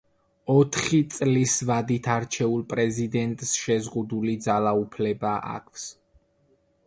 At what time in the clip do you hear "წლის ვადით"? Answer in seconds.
1.15-2.09